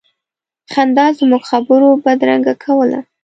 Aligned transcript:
خندا 0.73 1.05
زموږ 1.19 1.43
خبرو 1.51 1.89
بدرګه 2.03 2.53
کوله. 2.63 2.99